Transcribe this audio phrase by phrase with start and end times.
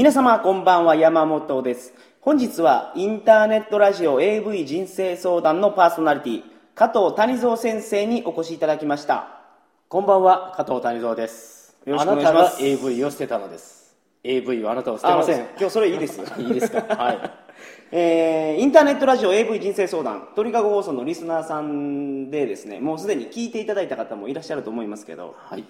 [0.00, 1.92] 皆様こんばんは山本です。
[2.22, 6.42] 本日はインターネットラジオ AV 人生相談のパーソナリティ
[6.74, 9.42] 加藤谷蔵先生にお越しいただきました。
[9.90, 11.76] こんばんは加藤谷蔵です。
[11.84, 12.38] よろしくお願いします。
[12.38, 13.94] あなたが AV を捨てたのです。
[14.24, 15.42] AV はあなたを捨てません。
[15.42, 16.96] あ今日それいいです いいですか？
[16.96, 17.18] はい。
[17.92, 25.64] えーインターネットラジオ AV 人生相談鳥かご放送のリスナーさんでですねもうすでに聞いていただいた方もいらっしゃると思いますけどはい。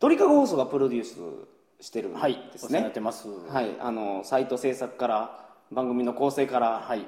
[0.00, 1.20] 鳥かご放送がプロデュース
[1.80, 2.86] してるんはいですね。
[2.88, 3.28] ってます。
[3.28, 7.06] はい、あのサイト制作から番組の構成から、はい。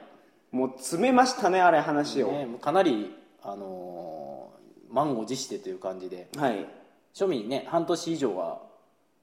[0.50, 6.28] もう詰めましたねあれ話を、ねかなりあのー満を持してという感じで。
[6.36, 6.66] はい。
[7.14, 8.60] 庶民にね半年以上は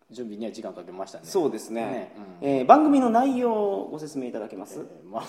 [0.10, 1.26] 準備には時間かけましたね。
[1.26, 1.82] そうですね。
[1.82, 5.24] ねえー番組の内容をご説明いただけます、えーまあ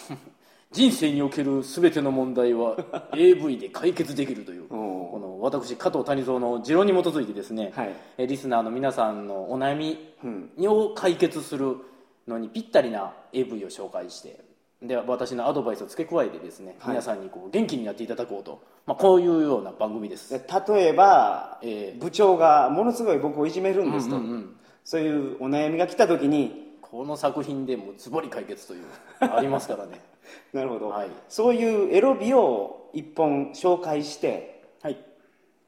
[0.72, 2.76] 人生における全ての問題は
[3.16, 7.94] AV で解決できるというこの私加藤谷蔵の持論に基づいてですね、はい。
[8.18, 10.50] えーリスナーの皆さんのお悩みうん。
[10.68, 11.76] を解決する
[12.28, 14.38] のにぴったりな AV を紹介して
[14.80, 16.90] で私のアドバイスを付け加えてですね、はい。
[16.90, 24.56] 皆さんにこう元気になっていただこうと、まあ、こういうような番組です、で例えば、えー部長がものすごい僕をいじめるんですと、うんうんうん。
[24.84, 28.84] そういうお悩みが来た時にこの作品でもうズボリ解決という
[29.20, 30.00] ありますからね
[30.52, 31.08] なるほど、はい。
[31.28, 34.92] そういうエロビを一本紹介してはい。
[34.92, 34.96] っ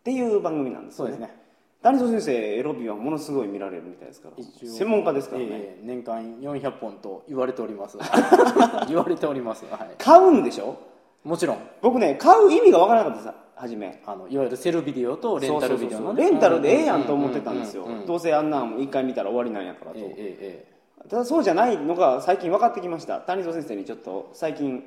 [0.05, 1.13] ていう番組なんですよね。
[1.13, 1.43] そうですね。
[1.83, 4.35] 谷戸先生エロビはものすごい見られるみたいですから。
[4.39, 7.99] 一応専門家ですからね、えー年間400本と言われております。
[8.89, 10.77] 言われております、はい、買うんでしょ？
[11.25, 11.57] もちろん。
[11.81, 14.01] 僕ね買う意味がわからなかったです初め。
[14.07, 17.87] あのいわゆるセルビデオとレンタルビデオの、レンタルでええやんと思ってたんですよ。
[18.07, 20.72] どうせあんなん一回見たら終わりなんやからと、ええええ
[21.09, 23.19] ただそうじゃないのが最近分かってきました。
[23.21, 24.85] 谷蔵先生にちょっと最近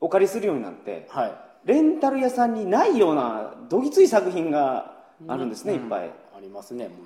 [0.00, 1.32] お借りするようになってえはい。
[1.64, 4.92] レンタル屋さんにないようなどぎつい作品が
[5.26, 6.10] あるんですね、いっぱい。
[6.36, 6.88] ありますね。
[6.88, 6.96] もう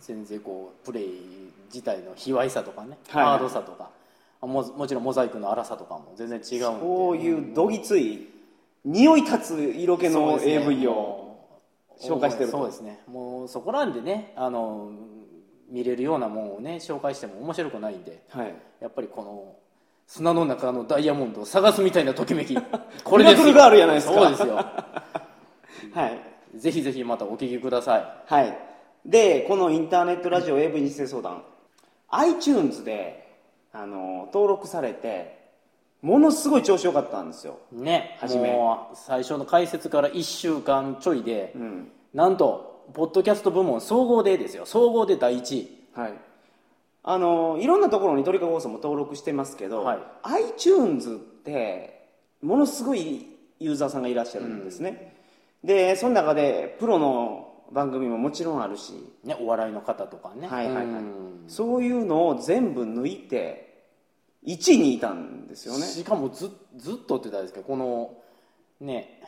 [0.00, 3.24] 全然こうプレイ自体の卑猥さとかね、はい。
[3.24, 3.90] ハードさとか
[4.40, 6.80] あももちろんモザイクの粗さとかも全然違うんで。
[6.80, 8.28] こういうどぎつい
[8.84, 11.36] 匂い立つ色気の AV を
[12.00, 12.58] 紹介してると。
[12.58, 13.00] そうですね。
[13.06, 14.90] もうそこなんでねあの
[15.70, 18.54] 見れるようなもんをね紹介しても面白くないんではい。
[18.80, 19.56] やっぱりこの
[20.06, 22.56] 砂の中のダイヤモンドを探すみたいなときめき。
[23.04, 23.54] これですよ。
[23.54, 24.14] ガールやないですか。
[24.14, 24.54] そうですよ。
[24.56, 26.06] は
[26.54, 26.58] い。
[26.58, 28.04] ぜひぜひまたお聞きください。
[28.26, 28.58] はい。
[29.06, 31.44] でこのインターネットラジオ AV 日生相談。
[32.08, 33.28] iTunes で
[33.72, 35.38] あの登録されて
[36.02, 37.58] ものすごい調子良かったんですよ。
[37.70, 38.16] ね。
[38.20, 38.52] 初め。
[38.52, 41.92] もう最初の解説から1週間ちょいで、うん。
[42.14, 44.66] なんとポッドキャスト部門総合でですよ。
[44.66, 46.12] 総合で第1位はい。
[47.02, 49.98] あのいろんなところに鳥かご放送も登録してますけど、はい。
[50.22, 52.08] iTunes って
[52.42, 53.26] ものすごい
[53.58, 55.14] ユーザーさんがいらっしゃるんですね、
[55.62, 58.92] でその中でプロの番組ももちろんあるし、
[59.24, 60.48] ねお笑いの方とかね。
[60.48, 60.84] はいはいはい。
[60.86, 61.44] うん。
[61.48, 63.84] そういうのを全部抜いて
[64.46, 65.86] 1位にいたんですよね。
[65.86, 68.14] しかもずずっとって言ったらですけどこの
[68.80, 69.22] ね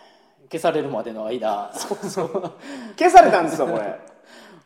[0.52, 1.72] 消されるまでの間。
[1.74, 3.98] 消されたんですよこれ、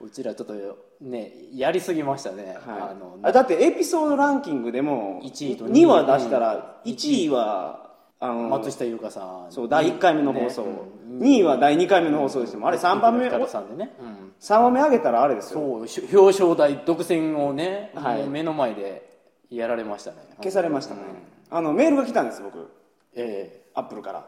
[0.01, 0.55] うちらちょっと
[1.01, 2.55] ねやりすぎましたね、はい。
[2.91, 9.53] あのあだってエピソードランキングでも1位と2話出したら1位はあの松下優香さん。
[9.53, 10.69] そう第1回目の放送、ね。
[11.07, 14.33] 2位は第2回目の放送ですよあれ3番目深田さんでね、うん。
[14.41, 15.61] 3話目上げたらあれですよ。
[15.61, 18.19] そうし表彰台独占をね、はい。
[18.23, 19.09] もう目の前で
[19.51, 20.17] やられましたね。
[20.39, 21.03] 消されましたね、
[21.49, 22.71] あのメールが来たんです僕。
[23.15, 23.67] ええ。
[23.75, 24.27] アップルから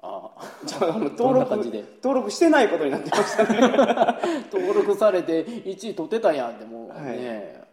[0.00, 0.30] あ
[0.64, 3.60] ちょあのど登録登録してないことになってましたね。
[4.52, 7.18] 登録されて1位取ってたやんってもうはい。
[7.18, 7.64] ね、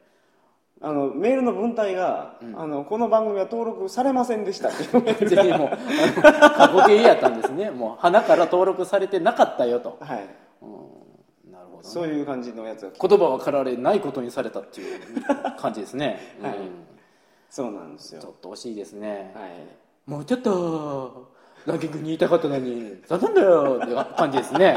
[0.82, 7.70] あのメールの文体が、あの「この番組は登録されませんでした」っていうもうあの過去形やったんですね。
[7.70, 10.28] もう鼻から登録されてなかったよと、はい。
[10.64, 10.66] う
[11.48, 12.82] ん、なるほど、ね、そういう感じのやつ。
[12.82, 15.00] が言葉はかられないことにされたっていう
[15.60, 16.58] 感じですね、 はい。
[16.58, 16.70] うん。
[17.52, 18.22] そうなんですよ。
[18.22, 19.52] ちょっと惜しいですね、はい。
[20.10, 21.35] もうちょっと
[21.66, 24.76] ランキングに言いたかったのに残念だよって感じですね。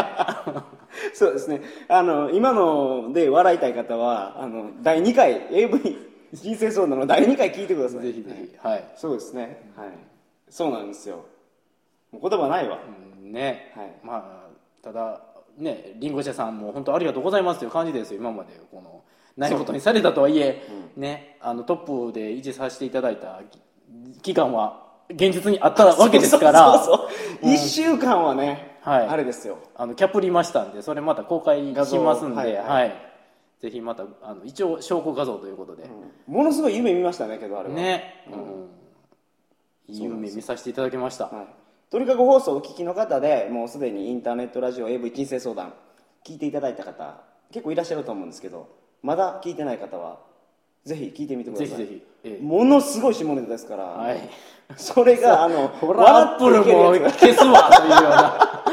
[1.13, 1.61] そうですね。
[1.89, 5.99] あの今ので笑いたい方はあの第2回 AV
[6.33, 8.01] 人生相談の第2回聞いてください。
[8.01, 9.71] ぜひぜひはい、そうですね。
[9.77, 9.89] はい。
[10.49, 11.27] そうなんですよ。
[12.11, 12.79] もう言葉ないわ、
[13.23, 13.93] うんね、はい。
[14.03, 14.49] まあ
[14.83, 15.21] ただ
[15.59, 19.03] ねりんご社さんも本当ありがとうございますという感じですよ今までこの
[19.37, 20.67] ないことにされたとはいえ、
[20.97, 21.37] ね。
[21.41, 23.43] あのトップで維持させていただいた
[24.23, 26.79] 期間は現実にあったわけですから。
[26.85, 27.09] そうそう
[27.43, 29.07] そう1週間はね、はい。
[29.07, 29.59] あれですよ。
[29.75, 32.57] あのキャプりましたんでそれまた公開しますんで、ははいい。
[32.57, 33.09] はい。
[33.61, 35.85] ぜひまたあの一応証拠画像ということで、
[36.27, 37.75] ものすごい夢見ましたねけどあれは。
[37.75, 41.47] ね、うん、いい夢見させていただきました、はい、
[41.91, 45.75] 鳥かご放送をお聞きの方でもうすでにインターネットラジオ AV 金星相談
[46.25, 47.21] 聞いていただいた方
[47.51, 48.69] 結構いらっしゃると思うんですけど
[49.03, 50.21] まだ聞いてない方は
[50.85, 51.69] ぜひ聞いてみてください。
[51.69, 52.08] ぜひぜひ、ええ
[52.41, 54.31] ものすごい下ネタですから、はい。
[54.77, 58.65] それがあのアップルも消すわというような。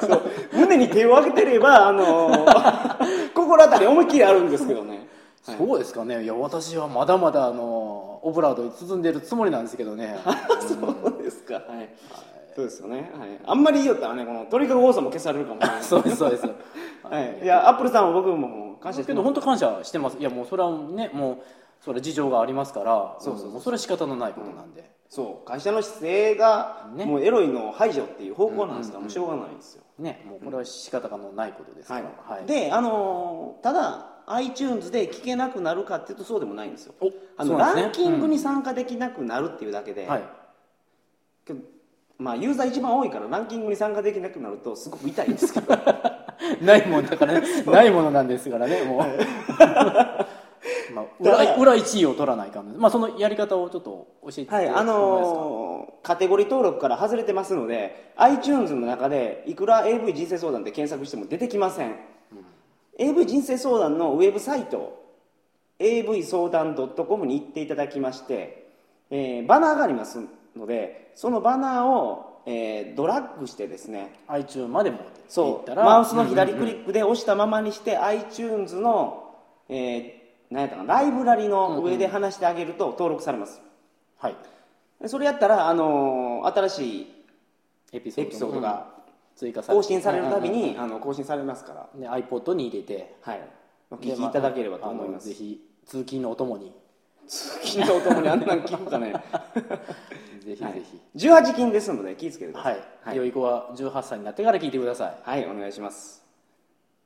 [0.00, 0.22] そう。
[0.52, 2.46] 胸に手を上げてればあの
[3.34, 5.08] 心当たり思いっきりあるんですけどね。
[5.42, 6.24] そうですかね。
[6.24, 10.16] いや私はまだまだあのオブラートに包んでるつもりなんですけどね。
[10.60, 11.54] そうですか。
[11.54, 11.88] はい、
[12.56, 15.82] そうですよね、はい、あんまり言いよったらねこの鳥かご放送も消されるかもしれない。
[15.84, 16.46] そうですそうです。
[16.46, 17.46] はい、い。
[17.46, 19.06] やアップルさんは僕も感謝してます。
[19.06, 20.16] けど本当感謝してます。
[20.18, 21.38] いやもうそれはねもう
[21.84, 23.50] それは事情がありますからそうそうそう。
[23.50, 25.46] もうそれは仕方のないことなんで、そう。
[25.46, 27.04] 会社の姿勢がね。
[27.04, 30.24] もうエロいの排除っていう方向なんですから、もうしょうがないんですよ、ね。
[30.26, 32.46] もうこれは仕方がのないことですかはら、いはい。
[32.46, 36.94] であのーただ iTunes で聞けなくなるかっていうとそうでもないんですよ。
[37.02, 37.58] おあのね。
[37.58, 40.22] ランキングに参加できなくなるっていうだけで、はい。
[42.16, 45.76] まあユーザー一番多いからランキングに参加できなくなるとすごく痛いんですけど。
[46.62, 47.46] ないもんだからね。
[47.66, 49.02] ないものなんですからねもう
[50.94, 61.96] まあ、裏裏1位を取らないかんまあそのやり方をちょっと教えてはい、あのーカテゴリー登録から外れてますので iTunes の中でいくら AV 人生相談で検索しても出てきません、
[62.98, 65.02] AV 人生相談のウェブサイト
[65.78, 68.70] AV 相談 .com に行っていただきまして、
[69.10, 70.20] えーバナーがあります
[70.56, 76.70] のでそのバナーを、えードラッグしてですね iTunes まで持っていそうったらマウスの左うんうんうん。
[76.70, 79.34] クリックで押したままにして iTunes の、
[79.68, 80.23] えー、
[80.54, 83.60] 何やったかなライブラリの上で話してあげると登録されます、
[84.18, 84.36] はい。
[85.08, 87.24] それやったら、あのー新しい
[87.92, 88.86] エピソードが
[89.34, 93.16] 追加され更新されるたびに、あの更新されますから、うんで iPod に入れて。
[93.22, 93.40] はい、
[93.90, 95.26] お聞できいただければと思います。
[95.26, 96.72] ぜひ通勤のお供に。
[97.26, 99.12] 通勤のお供にあんなん聞くかね。
[100.44, 100.82] ぜひぜ
[101.16, 101.26] ひ。
[101.26, 102.78] 18金ですので気をつけてくださはい。
[102.78, 105.16] い、はい、良い子は18歳になってから聞いてください。
[105.22, 106.22] はいお願いします。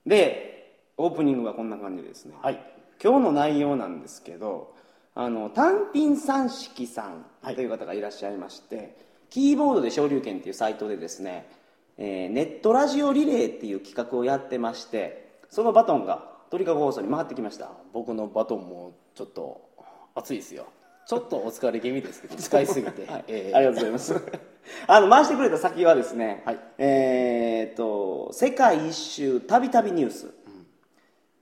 [0.04, 2.34] でオープニングはこんな感じですね。
[2.42, 4.74] はい今日の内容なんですけど
[5.14, 7.54] あの単品三式さんはい。
[7.54, 8.96] という方がいらっしゃいまして、
[9.30, 11.48] キーボードで昇竜拳っていうサイトでですね、
[11.96, 17.70] えーネットラジオリレーっていう企画をやってましてそのバトンが鳥かご放送に回ってきました。
[17.92, 19.68] 僕のバトンもちょっと
[20.14, 20.66] 熱いですよ。
[21.06, 23.24] ちょっとお疲れ気味ですけど 使いすぎて、はい。
[23.28, 24.14] えーありがとうございます。
[24.86, 26.58] あの回してくれた先はですね、はい。
[26.78, 30.34] えーっと世界一周たびたびニュース、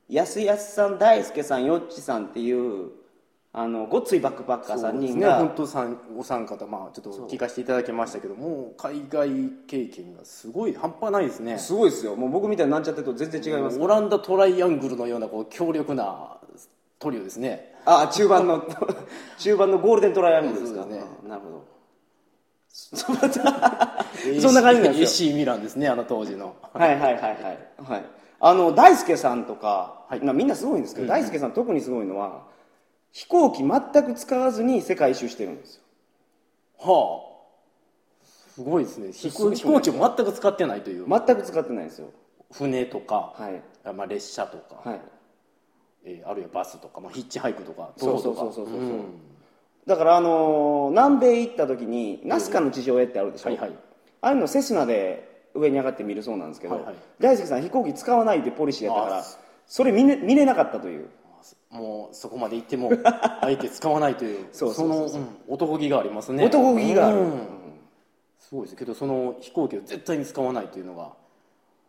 [0.08, 2.91] やすやすさん大輔さんよっちさんっていう
[3.58, 5.20] あのごっついバックパッカー3そうですね。
[5.20, 9.31] 人が、本当さんお三方まあちょっと聞かせていただきましたけどもう海外
[9.67, 11.58] 経験がすごい半端ないですね。
[11.58, 12.17] すごいですよ。
[12.17, 13.79] もう僕みたいになんちゃってると全然違います。
[13.81, 16.37] オランダトライアングルのようなこう強力な
[16.99, 17.75] トリオですね。
[17.87, 18.62] あ中盤の
[19.38, 20.85] 中盤のゴールデントライアングルですか。
[20.85, 21.03] ね。
[21.25, 21.64] あなるほど。
[24.41, 25.31] そんな感じなんですよ。
[25.31, 26.56] AC ミランですねあの当時の。
[26.75, 27.32] はいはいはいはい、
[27.82, 28.05] はい、
[28.40, 30.20] あの大輔さんとか、はい。
[30.20, 32.44] まあみんなすごいんですけど、大輔さん特にすごいのは
[33.12, 35.82] 飛行機全く使わずに世界一周してるんですよ。
[36.78, 37.26] はあ。
[38.54, 39.12] すごいですね。
[39.12, 42.08] 飛行機を全く使ってないという、全く使ってないんですよ。
[42.52, 43.92] 船とか、はい。
[43.94, 45.00] まあ、列車とか、はい。
[46.04, 48.66] えーあるいはバスとか、まあ、ヒッチハイクとかそうそうそうそうそう。
[48.66, 49.04] そううん。
[49.86, 53.72] だからあのー南米行った時にナスカの地上絵ってあるでしょ、はいはい。
[54.20, 56.94] ああいうのセスナで上に上がって見るそうなんですけど、はいはい。
[57.20, 59.25] 大輔さん飛行機使わないってポリシーやったからあ
[59.67, 61.08] それ見,、ね、見れなかったという。
[61.70, 62.91] もうそこまで行っても
[63.41, 66.44] 相手使わないというその、うん男気がありますね。
[66.44, 67.41] 男気がある、うん。
[68.39, 71.13] すごいですけどその飛行機を絶対に使わないというのが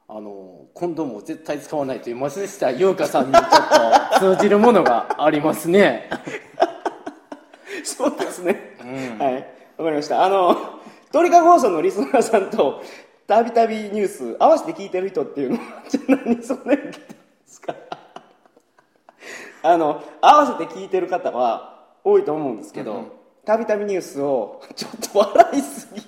[0.10, 6.10] あのコンドームを絶対使わないという松下優香さんにちょっと通じるものがありますね。
[7.84, 8.76] そうですね、
[9.20, 9.34] はい。
[9.78, 10.24] わかりました。
[10.24, 10.56] あの
[11.12, 12.82] 鳥かご放送のリスナーさんと
[13.28, 17.16] たびたびニュース合わせて聞いてる人っていうのはじゃあ何そんなに聞いてるんで
[17.46, 17.76] すか？
[19.64, 26.02] あの合わせて聞いてる方は多いと思うんですけどたびたびニュースをちょっと笑いすぎ。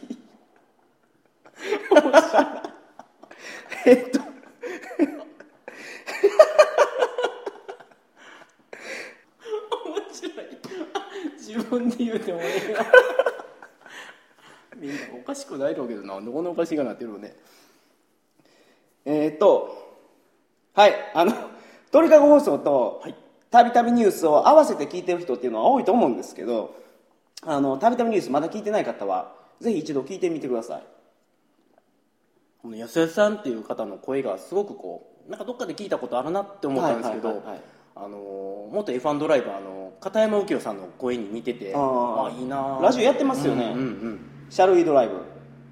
[3.86, 4.20] えっと。
[9.86, 10.34] 面白い。
[11.38, 12.80] 自分で言うてもええな
[14.80, 16.20] みんなおかしくないろうけどな。
[16.20, 17.36] んでこんなおかしいかなってるのね。
[19.06, 19.76] えーっと
[20.74, 20.94] はい。
[21.14, 21.34] あの
[21.92, 23.04] 鳥かご放送と
[23.50, 26.76] たびたびニュースを合わせて聞いてる人っていうのは多いと思うんですけど
[27.44, 30.84] あのたびたびニュースまだ聞いてない方はぜひ一度聞いてみてください。
[32.62, 37.42] この安江さんっていう方の声がすごくこうなんかどっかで聞いたことあるなって思ったんですけど
[38.72, 42.26] 元 F1 ドライバーの片山右京さんの声に似ててあー。
[42.28, 43.72] あいいなラジオやってますよね。
[43.74, 45.22] うんうんシャルウィドライブ。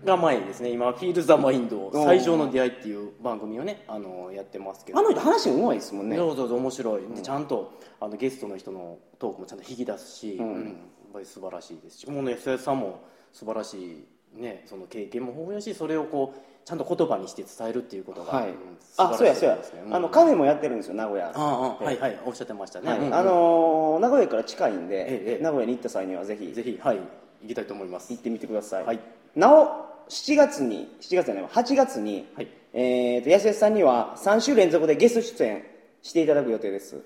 [0.06, 0.70] が前ですね。
[0.70, 5.00] 今「フィール・ザ・マインド最上の出会い」っていう番組をねあのやってますけど。
[5.00, 6.16] あの人話うまいですもんね。
[6.16, 10.46] そうそうそう面白い、でちゃんとあのゲストの人のトークもちゃんと引き出すし、うん。
[10.46, 10.66] うん。
[10.66, 10.74] やっ
[11.14, 12.10] ぱり素晴らしいですし。
[12.10, 13.00] もうね安田さんも
[13.34, 18.52] 素晴らしいねその経験も豊富やしそれをこうちゃんと言葉にして伝えるっていうことが、はい。
[18.52, 18.54] ん
[18.98, 19.56] あそうやそうや。
[19.56, 19.82] ですね。
[19.90, 21.32] あのカフェもやってるんですよ名古屋。
[21.34, 22.20] ああはいはい。
[22.26, 23.10] おっしゃってましたね、うんうん。
[23.10, 25.44] はいあのー名古屋から近いんで、ええええ。
[25.44, 26.54] 名古屋に行った際にはぜひ。
[26.54, 27.00] ぜひはい
[27.42, 28.14] 行きたいと思います。
[28.14, 29.00] 行ってみてください、はい。
[29.36, 31.50] なお7月に7月じゃないわ。
[31.50, 32.48] 8月に、はい。
[32.74, 35.64] えー、と安江さんには3週連続でゲスト出演
[36.04, 37.02] していただく予定です、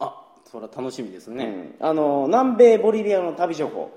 [0.00, 1.44] あそれは楽しみですね、
[1.80, 1.86] うん。
[1.86, 3.90] あの南米ボリビアの旅情報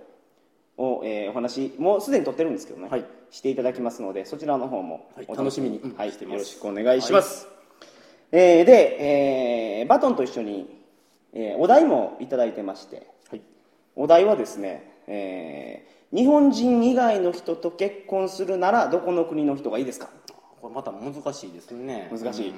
[0.77, 3.05] を、えーお話もうすでに撮ってるんですけどね、はい。
[3.31, 7.47] していただきますのでそちらの方もはいお楽しみに、はい、してよろしくお願いします、
[8.31, 10.69] えーで、えーバトンと一緒に、
[11.33, 13.07] えーお題もいただいてまして。
[13.29, 13.41] はい。
[13.95, 20.07] お題はですね、えー日本人以外の人と結婚するならどこの国の人がいいですか？
[20.61, 22.09] これまた難しいですね。
[22.09, 22.49] 難しい。
[22.51, 22.55] うん。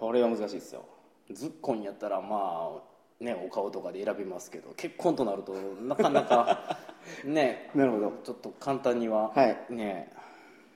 [0.00, 0.84] これは難しいですよ。
[1.32, 2.72] ズッコンやったらま
[3.20, 6.78] あねお顔とかで選びますけど結婚となるとなかなか
[7.24, 7.70] ね。
[7.76, 8.12] なるほど。
[8.24, 9.56] ちょっと簡単には、はい。
[9.70, 10.10] ね。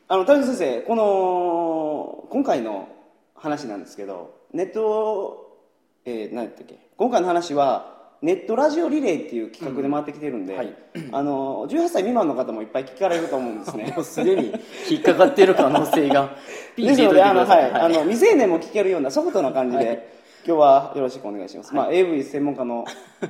[0.07, 2.87] あの谷先生この今回の
[3.35, 5.59] 話なんですけどネット
[6.05, 6.79] えー、何やったっけ？
[6.97, 7.94] 今回の話は
[8.25, 10.75] ネットラジオリレーっていう企画で回ってきてるんで、うんはい。
[11.13, 13.93] あの18歳未満の方もいっぱい聞かれると思うんですね。
[13.97, 14.55] もうすでに
[14.89, 16.35] 引っかかってる可能性が
[16.75, 17.71] ピ ですのであの、はい。
[17.71, 20.05] あの未成年も聞けるようなソフトな感じで、はい。
[20.47, 22.85] 今日はよろしくお願いします、まあ、AV 専門家の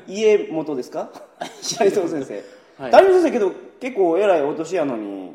[0.09, 1.11] 家元ですか？
[1.61, 2.43] 斉藤先生、
[2.79, 2.93] はい。
[2.93, 5.33] 谷本先生けど結構偉いお年やのに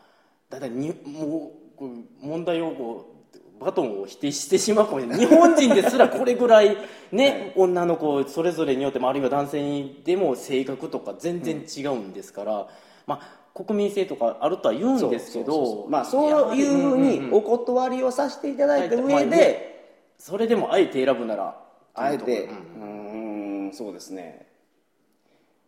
[0.50, 1.85] だいたいにもう
[2.21, 3.14] 問題をこ
[3.61, 6.76] うバトンを否定してしまうかもしれない日本人ですらこれぐらい
[7.12, 12.69] ね、女の子それぞれによってもあるいは男性にでも性格とか全然違うんですから、
[13.07, 19.75] まあ国民性とかあるとは言うんですけどまあそういうふうにお断りをさせていただいた上まあでね
[20.19, 21.68] それでもあえて選ぶなら
[22.00, 23.71] あえてうん。
[23.73, 24.47] そうですね。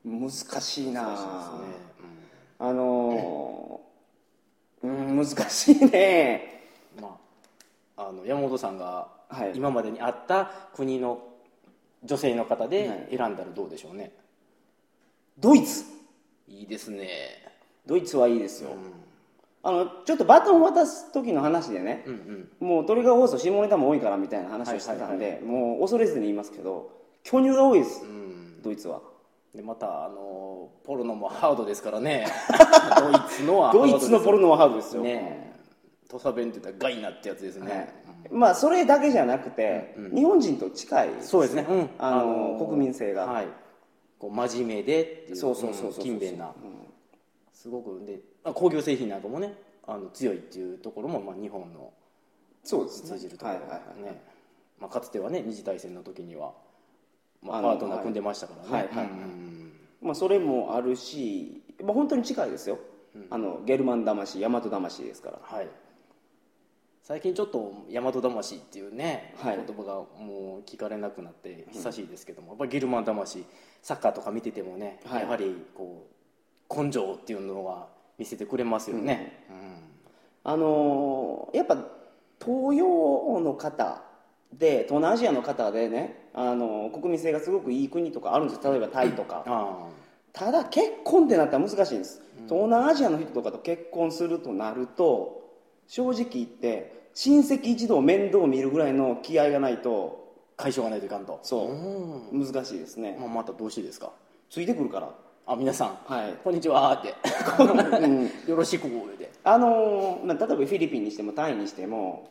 [0.04, 2.66] 難しいなろうん。
[2.68, 6.62] あのーうん難しいね。
[6.96, 7.18] うんま
[7.96, 9.52] あ、あの山本さんがはい。
[9.54, 11.22] 今までに会った国の
[12.02, 12.70] 女性の方はい。
[12.70, 14.12] で選んだらどうでしょうね、
[15.38, 15.84] ドイツ。
[16.48, 17.08] いいですね。
[17.86, 18.74] ドイツはいいですよ、う
[19.62, 22.10] あのちょっとバトン渡す時の話でね、ん
[22.60, 22.66] うん。
[22.66, 26.90] もうトリガー放送下ネタも多いからみたいな話をしてたんで、もう恐れずに言いますけど
[27.22, 28.08] 巨乳が多いですうん。
[28.08, 29.00] うんドイツは。
[29.54, 32.26] でまたあのポルノもハードですからね。
[33.00, 35.48] ドイツのはドイツのポルルノはハードですよ、ね
[36.08, 37.88] 土佐弁って言ったらガイナってやつですね、はい
[38.32, 41.90] まあそれだけじゃなくて、日本人と近いそうですね、うん。
[41.98, 43.48] あの国民性が、はい。
[44.18, 45.36] こう真面目でっていう。
[45.36, 46.52] そうそうそう勤勉な、
[47.60, 49.52] すごくであ工業製品なんかもね
[49.86, 51.92] あの強いっていうところも、まあ、日本の
[52.64, 53.10] そうですね。
[53.10, 54.22] 通じるところね。
[54.78, 56.54] まあ、かつてはね二次大戦の時には、
[57.42, 59.08] まあ、パートナー組んでましたからね、はい。
[60.00, 62.78] まあ、それもあるし、まあ、本当に近いですよ、
[63.28, 65.38] あのゲルマン魂大和魂ですから。
[65.42, 65.68] はい。
[67.02, 69.58] 最近ちょっと大和魂っていうね、はい。
[69.66, 73.44] 言葉がもう聞かれなくなって久しいですけども、やっぱりゲルマン魂
[73.82, 75.22] サッカーとか見ててもね、はい。
[75.22, 76.19] やはりこう
[76.74, 79.46] 根性っていうのは見せてくれますよね、
[80.44, 81.76] あのーやっぱ
[82.42, 84.02] 東洋の方
[84.52, 89.88] で東南アジアの方でね、あのー国民性がすごくいい国とかあるんです例えばタイとか、あ
[90.32, 95.42] ただ結婚ってなったら難しいんです、東南アジアの人とかと結婚するとなると
[95.88, 100.18] 正直言って親戚一同面倒見るぐらいの気合がないと
[100.56, 101.40] あ解消がないといかんと。
[101.42, 101.72] そう。
[101.72, 104.12] うん難しいですね、まあ、またどうしてですか？
[104.50, 105.10] ついてくるから
[105.50, 105.98] あ皆さん。
[106.06, 106.34] はい。
[106.44, 106.92] こんにちは。
[106.92, 107.12] って。
[107.58, 108.30] うん。
[108.46, 108.88] よろしく。
[109.18, 112.30] であのーまあ、例えばフィリピンにしてもタイにしても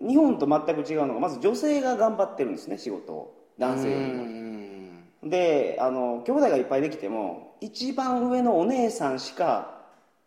[0.00, 3.34] 日本と全く違うのがまず女性が頑張ってるんですね仕事を。
[3.58, 4.22] 男性よりも。
[4.22, 5.30] うん。
[5.30, 9.80] であの兄弟がいっぱいできても一番上のお姉さんしか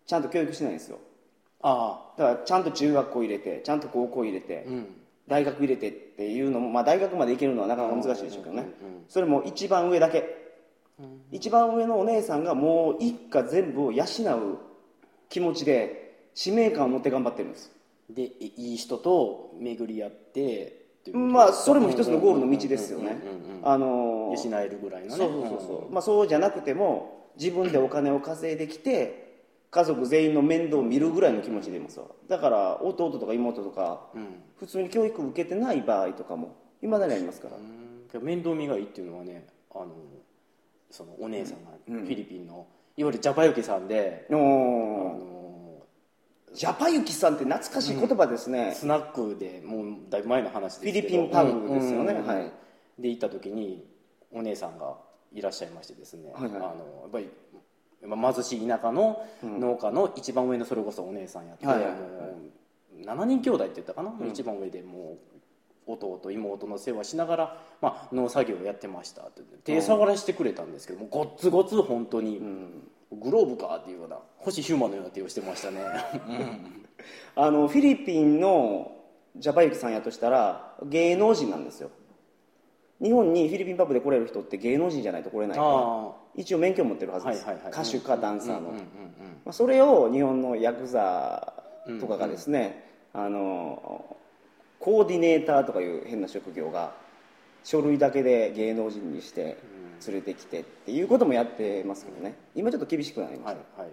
[0.05, 0.99] ちゃんと教育しないんですよ。
[1.61, 4.87] あだからちゃんと中学校入れてちゃんと高校入れて、あうん。
[5.29, 8.67] 大学入れてっていうのも、まあ、大学まで行けるのはなかなか難しいでしょうけどね、
[9.09, 10.44] それも一番上だけ、
[11.31, 14.07] 一番上のお姉さんがもう一家全部を養う
[15.29, 17.71] 気持ちで使命感を持って頑張ってるんです。
[18.09, 23.17] でいいい人と巡り合ってまあそれも一つのゴールの道ですよね。
[23.63, 25.15] 養えるぐらいのね。
[25.15, 32.05] そうそうそうそう、まあ、そうじゃなくても自分でお金を稼いできて家族全員の面倒を見るぐらいの気持ちでいますわ。
[32.27, 34.27] だから弟とか妹とかうん。
[34.57, 38.23] 普通に教育受けてない場合とかもいまだにありますから、うん。
[38.23, 39.87] 面倒見がいいっていうのはねあの
[40.95, 42.03] そのお姉さんがフうん。
[42.05, 42.65] ィリピンの
[42.97, 44.41] いわゆるジャパユキさんで、あおー。
[44.41, 45.83] の
[46.53, 52.13] ジャパユキさんって懐かしい言葉ですね、スナックでもうだいぶ前の話ですけどフィリピンパブですよね。
[52.13, 52.51] うんはい。
[52.97, 53.85] で行った時に
[54.31, 54.95] お姉さんが
[55.33, 56.51] いらっしゃいましてですね、はいはい。
[56.55, 56.71] あのや
[57.07, 57.29] っぱり
[58.07, 65.34] まあ貧しい田舎の農家の一番上のそれこそお姉さんやって、はいはいはいもう7人兄弟って言ったかな、一番上でもう
[65.87, 72.41] 弟妹の世話しながら、まあ、農作業をやってましたって手触らしてくれたんですけどもごっつごつ本当に、
[73.11, 75.81] グローブかっていうような星ヒューマンのような手をしてましたね、
[77.35, 78.91] あのフィリピンの
[79.35, 81.89] ジャパユキさんやとしたら芸能人なんですよ。
[83.01, 87.71] 日本にフィリピンパブで来れる人って芸能人じゃないと来れないからあ一応免許持ってるはずです、はいはいはい。
[87.73, 88.77] 歌手かダンサーの、うんうんうん。
[88.77, 91.53] まあ、それを日本のヤクザ
[91.99, 94.17] とかがですね、あの
[94.85, 96.93] コーディネーターとかいう変な職業が
[97.63, 99.57] 書類だけで芸能人にして
[100.05, 102.35] 連れてきてっていうこともやってますけどね。
[102.53, 103.89] 今ちょっと厳しくなりました、はいはい。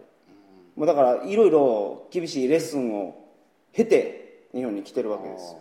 [0.77, 3.27] もうだからいろいろ厳しいレッスンを
[3.73, 5.61] 経て日本に来てるわけですよ。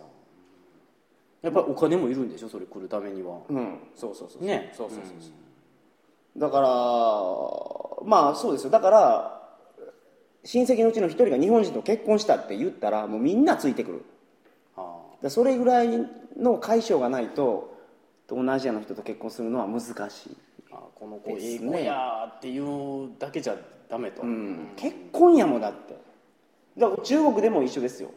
[1.40, 2.50] やっぱりお金もいるんでしょ？
[2.50, 3.38] それ来るためには。
[3.48, 3.78] うん。
[3.96, 4.44] そうそうそう。
[4.44, 4.74] ね。
[4.76, 5.28] そうそうそうそ
[6.36, 6.38] う。
[6.38, 6.68] だから
[8.06, 8.70] まあそうですよ。
[8.70, 9.40] だから
[10.44, 14.04] 親戚のうちの一人が日本人と結婚したって言ったらもうみんなついてくる
[15.22, 15.88] あだからそれぐらい
[16.36, 17.78] の解消がないと
[18.28, 19.80] 東南アジアの人と結婚するのは難
[20.10, 20.36] しい、
[20.72, 21.64] あこの子ですね。
[21.64, 23.56] 英語やっていうだけじゃ
[23.88, 25.96] ダメと、うん、結婚やもんだって。
[26.78, 28.10] だから中国でも一緒ですよ。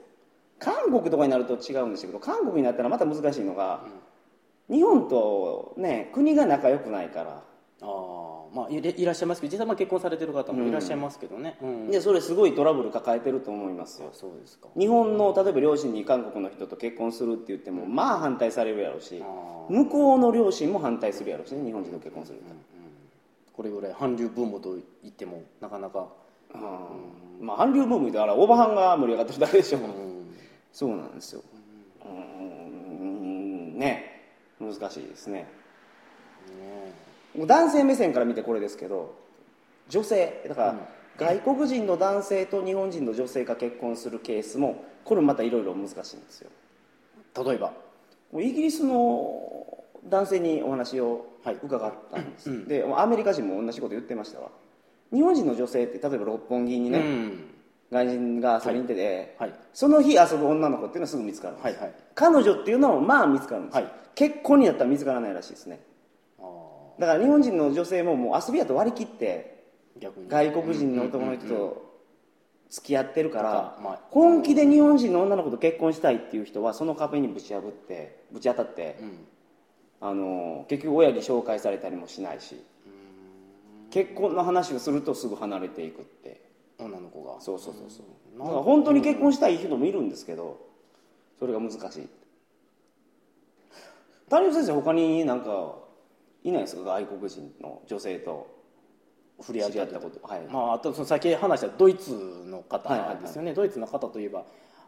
[0.57, 3.83] 韓国とかになると違うんですけど韓国になったらまた難しいのが、
[4.69, 7.43] 日本とね国が仲良くないから。
[7.81, 11.91] ああまあいれいらっしゃいますけど実際まあ結婚されてる方もいらっしゃいますけどね、うん。
[11.91, 14.09] でそれすごいトラブル抱えてると思いますよ。
[14.11, 14.69] あそうですか。
[14.77, 22.43] 日本の例えば両親に韓国の人と結婚するって言ってもまあ反対されるやろうしあ向こうの両親も反対するやろうしね日本人と結婚すると、
[23.53, 26.07] これぐらい韓流ブームと言ってもなかなか、
[27.39, 29.85] まあ韓流ブームだからオバハンが盛り上がってるだけでしょ、うん。
[30.71, 31.43] そうなんですよ。
[32.05, 33.79] うん。
[33.79, 34.13] ね。
[34.57, 35.45] 難しいですね
[37.37, 39.15] 男性目線から見てこれですけど
[39.89, 40.75] 女性だから、
[41.17, 46.49] 外国人の男性と日本人の女性が結婚するケースもこれまたいろいろ難しいんですよ。
[47.43, 47.73] 例えば？
[48.39, 51.57] イギリスの男性にお話をはい。
[51.61, 54.49] 伺ったんです、でアメリカ人も同じこと言ってましたわ。
[55.13, 57.51] 日本人の女性って例えば六本木にね、うん。
[57.91, 59.53] 外人が遊びに行ってて、はい。
[59.71, 61.93] その日遊ぶ女の子っていうのはすぐ見つかるんです、はいはい。
[62.15, 63.91] 彼女っていうのはまあ見つかるんです、はい。
[64.15, 65.79] 結婚になったら見つからないらしいですね
[66.99, 69.63] だから日本人の女性ももう遊びやと割り切って
[70.27, 71.85] 外国人の男の人と
[72.69, 73.77] 付き合ってるから、
[74.09, 79.25] 本気で日本人の女の子と結婚したいっていう人はその壁にぶち破ってぶち当たって、うん。
[80.01, 82.61] あの結局親に紹介されたりもしないし
[83.89, 86.43] 結婚の話をするとすぐ離れていくって。
[86.77, 87.39] 女の子が。
[87.39, 88.05] そうそうそうそう。
[88.33, 88.39] うん。
[88.39, 90.59] だから本当に結婚したい人もいるんですけど
[91.39, 92.09] それが難しい。
[94.29, 95.75] 谷本先生他になんか
[96.45, 98.47] いないですか外国人の女性と
[99.39, 100.27] 触れ合った知り合ったこと。
[100.27, 103.17] はい、まあ、あとその先話したドイツの方はいはいはい。
[103.17, 104.45] ですよね、ドイツの方といえば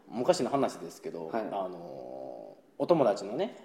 [0.08, 1.42] 昔の話ですけど、はい。
[1.42, 3.56] あのお友達のね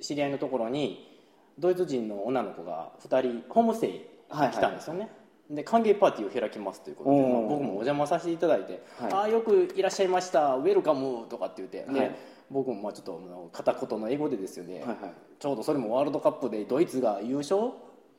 [0.00, 1.20] 知り合いのところに
[1.58, 5.10] ドイツ人の女の子が2人ホームステイはいはい来たんですよね、
[5.50, 9.12] で歓迎パーティーを開きますということで、まあ僕もお邪魔させていただいて「はい。
[9.12, 10.56] ああよくいらっしゃいました。
[10.56, 12.16] ウェルカム」とかって言って、ではい
[12.52, 14.96] 僕もまあちょっと片言の英語でですよね、はいはい。
[15.38, 17.70] ちょうどそれもワールドカップでドイツが優勝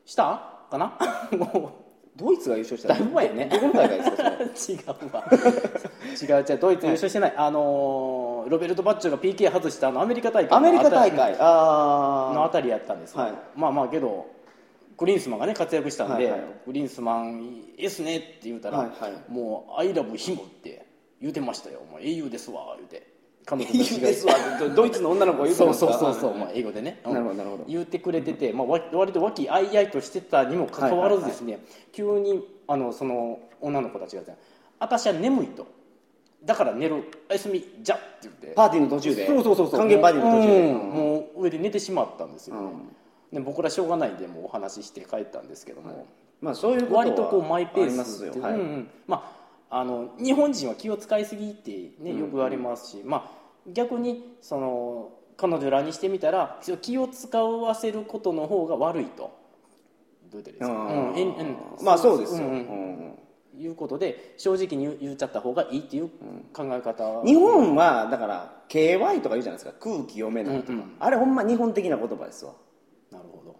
[0.04, 0.66] した？
[0.70, 0.98] かな？
[1.36, 1.84] も
[2.16, 3.48] ドイツが優勝しただいぶ前ね。
[3.50, 4.78] どこの大会です 違う
[5.12, 5.24] わ。
[6.38, 11.34] 違う違うドイツ優勝してない、あのーロベルト・バッチョが PK 外したあのアメリカ大会アメリカ大の会。
[11.40, 13.32] あああたりやったんですよ、はい。
[13.56, 14.26] まあまあけど
[14.96, 17.42] グリーンスマンがね活躍したんで、はいはいグリーンスマン
[17.78, 19.12] いいっすねって言うたら、はいはい。
[19.32, 20.86] もう「アイラブヒム」って
[21.20, 23.13] 言うてましたよ「もう英雄ですわ」言うて
[23.44, 27.64] 彼女たいちがいですわド ドイツの女の子が言うてそうそうそうそう、はいまあ、英語でね、なるほどなるほど。
[27.66, 31.58] 言ってくれてて、まあ、わ割と和気あいあいとしてたにもかかわらずですね、
[31.92, 34.38] 急にあのその女の子たちがですね
[34.80, 35.66] 「私は眠い」と
[36.44, 36.96] 「だから寝る
[37.28, 38.46] おやすみじゃ」って言って。
[38.54, 39.26] パーティーの途中で。
[39.26, 39.80] そうそうそうそう。
[39.80, 40.60] 歓迎パーティーの途中で。
[40.60, 40.76] うん。
[40.76, 42.60] もう上で寝てしまったんですよ、ね。
[42.62, 42.94] うん。
[43.34, 46.06] で僕らしょうがないんでもうお話しして帰ったんですけども、
[46.40, 48.42] まあそういうことは割とこうマイペースってすよ。
[48.42, 48.54] はい。
[48.54, 48.88] うんうん。
[49.06, 49.43] まあ
[49.76, 59.36] あの日本人は気を使いすぎってねよくありますし、まあ逆にその彼女らにしてみたら気を使わせることの方が悪いと。
[60.30, 61.56] どうですか、うんうん。
[61.82, 62.50] まあそうですよ、んん。
[62.50, 63.18] うん
[63.56, 66.08] いうことで正直に言う言っちゃった方がいいっていう
[66.52, 69.72] 考え方は、日本はだから KY とか言うじゃないですか。
[69.80, 72.52] 空気読めないとか、うんうんあれほんま日本的な言葉ですわ。
[73.10, 73.56] なるほど、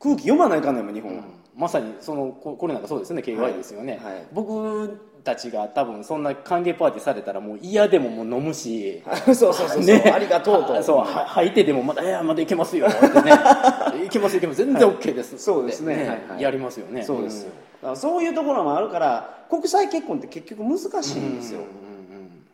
[0.00, 1.24] 空気読まないかんねんもん日本は、
[1.56, 4.14] まさにそのここれなんかそうですよね KY ですよね、はい。
[4.14, 9.02] はい僕たちが多分そんな歓迎パーティーされたらもう嫌でももう飲むし。
[9.26, 10.10] そうそうそうそう、ね。
[10.14, 10.74] ありがとうと。
[10.74, 13.32] あそうは吐いてでもまだ「いやまだいけますよ」ってね
[14.06, 14.64] 「いけますいけます。
[14.64, 15.94] 全然 OK です」そうですね。
[15.94, 16.42] はいはい。
[16.42, 17.02] やりますよね。
[17.02, 17.50] そうですよ、
[17.82, 21.90] だからそういうところもあるから国際結婚って結局難しいんですよ、うんうん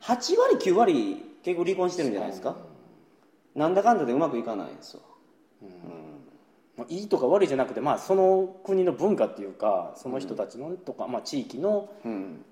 [0.07, 2.55] 8割9割結局離婚してるんじゃないですか、
[3.57, 5.01] なんだかんだでうまくいかないんですよ、
[5.61, 5.96] まあ
[6.89, 12.45] いいとか悪いじゃなくて、まあ、その国の文化っていうかその人たちのとか、まあ、地域のうん。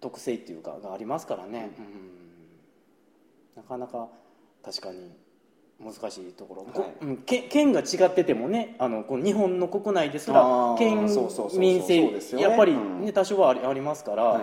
[0.00, 1.82] 特性っていうかがありますからね、う
[3.58, 3.62] ん。
[3.62, 4.08] なかなか
[4.64, 5.10] 確かに
[5.80, 6.92] 難しいところ、こはい。
[7.02, 11.08] うんけ県が違っててもねあのこう日本の国内ですあらー県
[11.58, 13.04] 民性やっぱり、うん。
[13.04, 14.40] ね多少はありありますから、は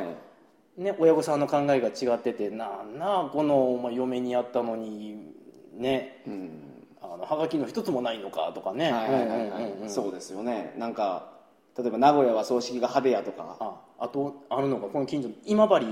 [0.77, 0.81] い。
[0.81, 5.33] ね、親御さんの考えが違っててなんなあこの、まあ、嫁にやったのに
[5.77, 6.21] ね。
[6.27, 6.74] うん
[7.15, 8.91] あのはがきの一つもないのかとかね。
[8.91, 9.39] はいはいはいはい。
[9.39, 9.89] うんうんうんうん。
[9.89, 10.73] そうですよね。
[10.77, 11.31] なんか
[11.77, 13.57] 例えば名古屋は葬式が派手やとか。
[13.59, 15.85] ああとあるのがこの近所の今治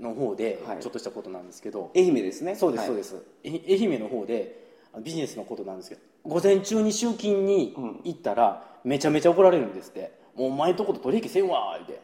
[0.00, 0.78] の方ではい。
[0.80, 2.56] ちょっとしたことなんですけど、愛媛ですね。
[2.56, 2.88] そうです、はい。
[2.88, 3.22] そうです。
[3.44, 4.68] え愛媛の方で
[5.02, 10.18] ビジネスのことなんですけど午前中に集金に行ったら、めちゃめちゃ怒られるんですって。
[10.34, 12.00] もうお前とこと取引せんわーって。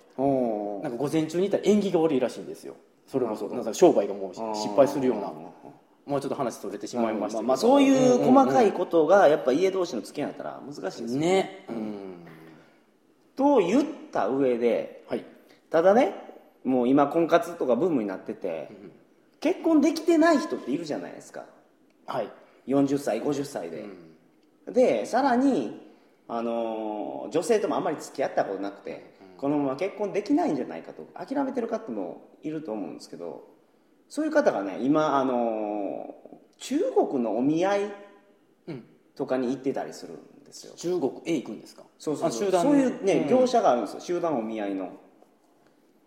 [0.82, 2.74] なんか午前中に行ったら縁起が悪いらしいんですよ。
[3.06, 5.32] それこそなんか商売がもう失敗するような
[6.06, 11.18] もうちょっと話それてしまいましたまあまあそういう細かいことがやっぱ家同士の付き合いだったら難しいですよね。
[11.18, 11.66] ね。
[11.68, 12.14] うん。
[13.34, 15.24] と言った上ではい。
[15.68, 16.14] ただね
[16.64, 18.70] もう今婚活とかブームになってて、
[19.40, 21.44] 結婚できてない人っているじゃないですか。
[22.06, 22.30] はい、
[22.66, 23.84] 40歳50歳で、
[24.66, 24.74] うん。
[24.74, 25.80] でさらに、
[26.28, 33.44] あのー女性ともあんまり付き合ったことなくて、このまま結婚できないんじゃないかと諦めてる方もいると思うんですけど
[34.08, 36.26] そういう方がね今、あのー
[36.58, 36.78] 中
[37.10, 37.80] 国のお見合い
[38.68, 38.82] うん。
[39.14, 40.72] とかに行ってたりするんですよ。
[40.76, 41.82] 中国へ行くんですか？
[41.98, 42.50] そうそうそう。
[42.50, 43.28] そういうね、ん。
[43.28, 44.00] 業者があるんですよ。
[44.00, 44.90] 集団お見合いの。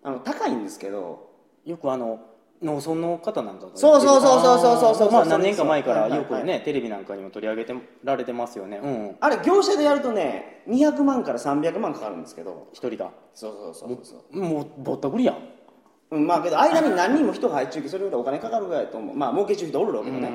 [0.01, 1.29] あの高いんですけど。
[1.65, 2.19] よくあの
[2.63, 15.37] 農村の方なんかがそうそうそうそうそうそうそうまあ何年か前からはいはいはいよくねテレビなんかにも取り上げてられてますよねうんあれ業者でやるとね200万から300万かかるんですけど一人がそうそうそうそうもうぼったくりやん
[16.11, 19.15] うん、まあけど間に何人も人が入っちゅうけどそれぐらいお金かかるぐらいだと思う。
[19.15, 20.31] まあ儲けちゅう人おるわけどね、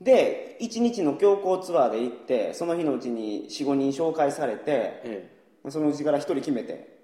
[0.00, 5.30] で1日の強行ツアーで行ってその日のうちに45人紹介されてえ
[5.68, 6.98] そのうちから1人決めて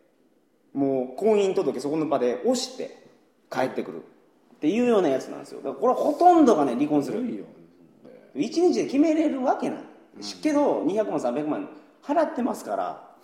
[0.72, 3.02] もう婚姻届そこの場で押して
[3.50, 4.02] 帰ってくる
[4.56, 5.58] っていうようなやつなんですよ。
[5.58, 7.20] だからこれはほとんどがね離婚する。
[7.20, 7.44] えいよ。
[8.36, 9.78] 1日で決めれるわけない、
[10.42, 11.68] けど200万300万
[12.02, 13.16] 払ってますから、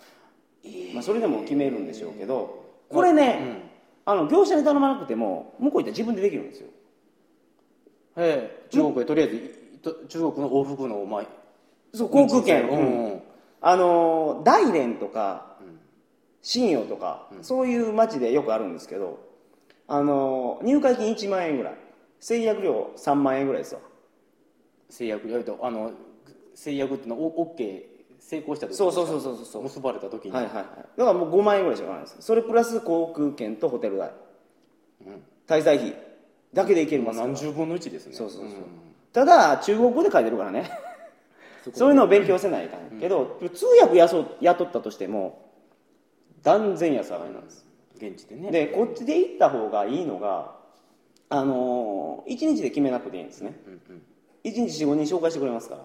[0.93, 3.72] まあ、それでも決めるんでしょうけどこれね、
[4.05, 6.67] あの業者に頼まなくても向こう行ったら自分でできるんですよ。
[8.17, 8.67] ええ。
[8.69, 11.25] 中国へとりあえず中国の往復のまあ
[11.93, 13.21] そう航空券、うんうんうん。
[13.61, 15.57] あのー大連とか
[16.41, 19.19] 信用とか、そういう町でよくあるんですけど、
[19.87, 21.73] あのー入会金1万円ぐらい。
[22.23, 23.81] 制約料3万円ぐらいですよ
[24.89, 25.91] 制約やるとあの
[26.55, 27.83] 制約っていうのはオッケー
[28.29, 29.63] 成功した時そうそうそうそうそうそう。
[29.63, 30.65] 結ばれた時に、はいはいはい。
[30.65, 34.11] だからもう5万円ぐらいしかないんですそれプラス航空券とホテル代、
[35.47, 35.95] 滞在費。
[36.53, 37.27] だけでいけますから。
[37.27, 38.13] 何十分の1ですね。
[38.13, 38.53] そうそうそう、ん。
[39.11, 40.71] ただ中国語で書いてるからね。
[41.73, 45.49] そういうのを勉強せないかんけど、通訳やそ雇ったとしても
[46.43, 48.51] 断然安上がりなんです、現地でね。
[48.51, 50.55] でこっちで行った方がいいのが
[51.29, 53.57] あのー、1日で決めなくていいんですね。
[53.65, 54.01] うんうん
[54.43, 55.81] 1日45人紹介してくれますから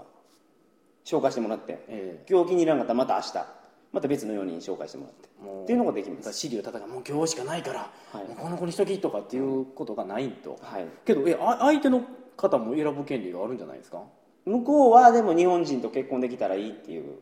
[1.09, 3.47] 紹介してもらってえ今日気に入らなかったらまた明日
[3.93, 6.33] また別の4人紹介してもらってっていうのができます。
[6.35, 8.29] 資料叩かもう今日しかないから、はい。
[8.29, 10.87] もうこの子にしときとかっていうことがないと、はい。
[11.07, 12.03] けどえあ相手の
[12.37, 14.03] 方も選ぶ権利があるんじゃないですか？
[14.45, 17.19] 向こうはでも日本人と結婚できたらいいっていう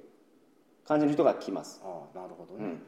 [0.87, 1.81] 感じの人が来ます。
[1.85, 2.83] ああなるほどね、うん。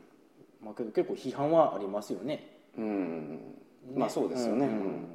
[0.64, 2.58] まあ、けど結構批判はありますよね。
[2.76, 3.54] うん。
[3.94, 5.06] まあそうですよね、うんうん。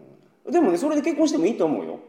[0.45, 0.51] うん。
[0.53, 1.99] でもねそれで結婚してもいいと思うよ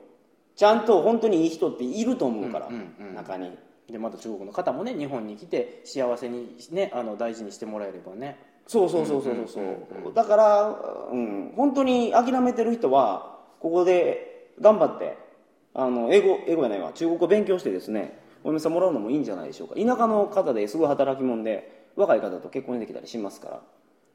[0.57, 2.69] ちゃんと本当にいい人っていると思うから、
[3.15, 3.51] 中に。
[3.91, 8.39] でまた中国の方もね日本に来て幸せにねあの大事にしてもらえればね。
[8.67, 15.19] そうそうそうそうそう,、だから、うん、本当に諦めてる人はここで頑張って
[15.75, 16.93] あの英語英語じゃないわ。
[16.95, 19.75] 中国語勉強してですねお嫁さんもらうのもいいんじゃないでしょうか。
[19.75, 23.61] 田舎の方ですごい働き者で若い方と結婚できたりしますから。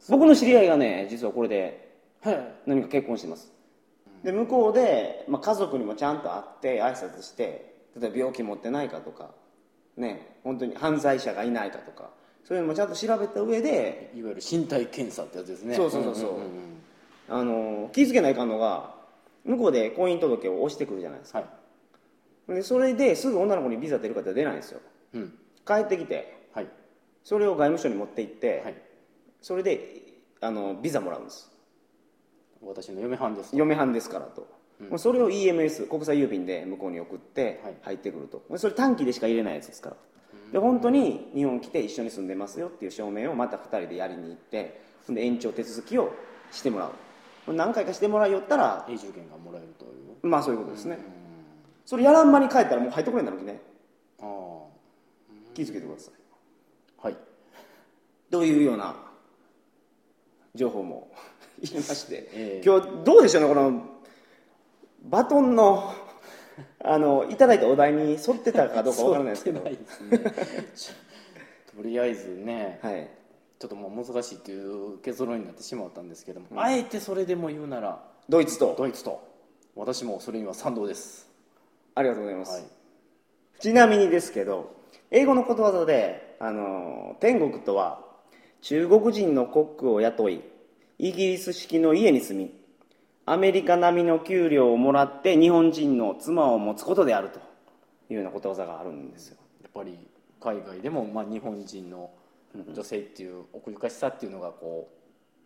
[0.07, 1.89] 僕の知り合いがね実はこれで
[2.21, 3.51] はい何か結婚してます
[4.23, 9.31] で向こうで、まあ、家族にもちゃんと会って挨拶して例えば病気持ってないかとか
[9.97, 12.09] ね本当に犯罪者がいないかとか
[12.49, 15.75] そういうのもちゃんと調べた上でいわゆる身体検査ってやつですね。
[15.75, 16.39] そうそうそうそう。
[17.29, 18.95] あの気ぃつけないかんのが
[19.45, 21.39] 向こうで婚姻届を押してくるじゃないですか。
[21.39, 21.45] は
[22.49, 22.55] い。
[22.55, 24.79] でそれですぐ女の子にビザ出るかって出ないんですよ。
[25.13, 25.33] うん。
[25.63, 26.67] 帰ってきてはい。
[27.23, 28.75] それを外務省に持って行って、はい。
[29.43, 30.01] それで
[30.41, 31.51] あのビザもらうんです
[32.65, 33.57] 私の嫁はんですと。
[33.57, 34.47] 嫁はんですからと、
[34.89, 37.75] もうそれを EMS 国際郵便で向こうに送ってはい。
[37.81, 39.95] 入ってくると、それ短期でしか入れないやつですから。
[40.51, 46.11] で本当に日本来て一緒に住んでますよっていう証明をまた2人でやりに行ってで延長手続きを
[46.51, 46.87] してもら
[47.47, 47.53] う。
[47.53, 50.27] 何回かしてもらいよったら永住権がもらえるという。
[50.27, 50.97] まあそういうことですね。
[51.85, 53.59] それやらん間に帰ったらもう入ってこれんだろうね。
[54.21, 54.27] ああ。
[55.53, 56.13] 気をつけてください。
[57.01, 57.17] はい。
[58.29, 58.95] というような
[60.53, 61.11] 情報も
[61.61, 62.61] 入れまして、ええ。
[62.65, 63.83] 今日どうでしょうねこの
[65.03, 65.93] バトンの
[66.83, 69.61] あのいただいたお題に沿ってたかどうかわからないですけど。
[69.61, 69.77] ね。
[71.75, 73.09] とりあえずねはい。
[73.59, 78.75] ちょっともう難しいっていう結論になってしまったんですけども、あえてそれでも言うならドイツと。
[78.77, 79.27] ドイツと。
[79.75, 81.29] 私もそれには賛同です。
[81.95, 82.63] ありがとうございます、はい。
[83.59, 84.73] ちなみにですけど
[85.11, 87.99] 英語のことわざであの天国とは
[88.61, 90.41] 中国人のコックを雇い
[91.01, 92.53] イギリス式の家に住み
[93.25, 97.39] アメリカ並みの給料をもらって日本人の妻を持つことであると
[98.09, 99.37] いうようなことわざがあるんですよ。
[99.63, 99.97] やっぱり
[100.41, 102.09] 海外でも、まあ、日本人の
[102.73, 104.89] 女性っていう奥ゆかしさっていうのがこ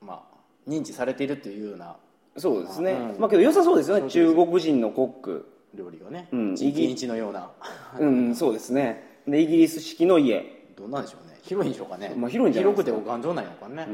[0.01, 1.97] う、まあ、認知されているっていうような
[2.35, 3.19] そうですね、うん。
[3.19, 4.09] まあけど良さそうですよね。
[4.09, 6.55] 中国人のコック料理がね、うん。
[6.55, 7.51] のような。
[7.99, 9.19] うんそうですね。
[9.27, 10.63] でイギリス式の家。
[10.75, 11.37] どうなんでしょうね。
[11.43, 12.91] 広いんでしょうかね、まあ広いんじゃないですか。
[12.91, 13.87] 広くてお頑丈なんやろうかね、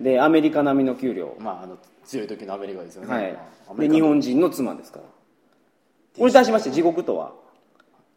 [0.00, 1.34] でアメリカ並みの給料。
[1.38, 3.32] うんまああの強い時のアメリカですよね、はい。
[3.32, 5.04] まあア、メリカで日本人の妻ですから。
[5.04, 7.32] これに対しまして地獄とは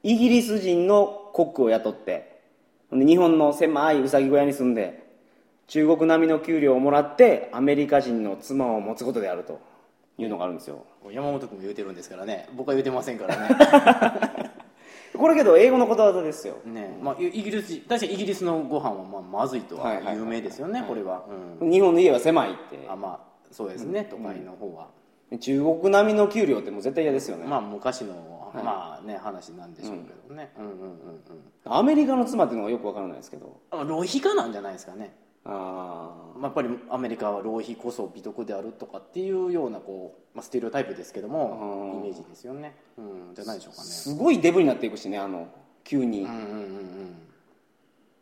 [0.02, 2.42] イギリス人のコックを雇って
[2.90, 5.04] ほんで日本の狭いうさぎ小屋に住んで
[5.68, 9.62] 中国並みの給料をもらってアメリカ人の妻を持つことであると
[10.18, 10.86] いうのがあるんですよ。
[11.12, 12.48] 山本君も言うてるんですからね。
[12.56, 14.52] 僕は言うてませんからね
[15.18, 16.58] これけど英語のことわざですよ。
[16.66, 21.26] ねまあ、イギリス確かにイギリスのご飯はまあまずいとははいはいはい有名ですよね、これは、
[21.62, 22.88] うん、日本の家は狭いって。
[22.90, 24.88] あまあそうですね、都会の方は、
[25.40, 31.00] 中国並みの給料ってもう絶対嫌ですよね、まあ昔の、まあね話なんでしょうけどね、うん、うんうんうん
[31.66, 33.60] アメリカの妻っていうのがよくわからないですけど。
[33.72, 35.16] あ浪費家なんじゃないですかね、
[35.46, 43.90] あまあ、やっぱりアメリカは浪費こそ美徳であるとかっていうようなこう、まあ、ステレオタイプですけどもうんイメージですよね、うん、じゃないでしょうかあね。
[43.90, 45.50] すごいデブになっていくしねあの
[45.84, 47.16] 急に、うんうんうんうん。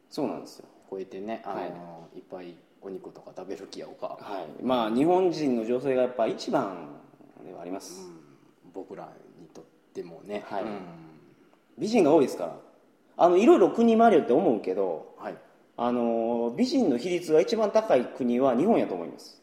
[0.10, 0.66] そうなんですよ。
[0.90, 1.62] こうやってねあの、は
[2.16, 2.18] い。
[2.18, 4.64] い、っぱいお肉とか食べる気やおか、はい。
[4.64, 6.90] まあ日本人の女性がやっぱ一番
[7.46, 8.10] ではあります、
[8.74, 10.64] 僕らにとってもね、はい。
[10.64, 10.80] うん。
[11.78, 12.56] 美人が多いですから。
[13.18, 15.36] あのいろいろ国回るよって思うけどはい
[15.84, 19.42] あの美人の比率が一番高い国は日本やと思います。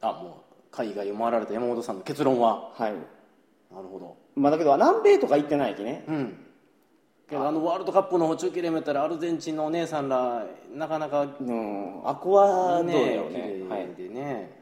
[0.00, 2.70] あもう海外を回られた山本さんの結論は？
[2.72, 2.92] はい。
[3.70, 4.16] なるほど。
[4.34, 6.04] まあだけど南米とか行ってないきね。
[6.08, 6.38] うん。
[7.28, 12.08] けどあのワールドカップの中継で見たらアルゼンチンのお姉さんらなかなかうん。
[12.08, 13.88] アクアねね綺はい。
[13.98, 14.58] 麗でね、